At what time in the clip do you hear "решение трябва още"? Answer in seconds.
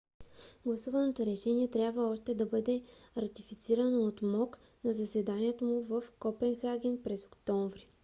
1.25-2.35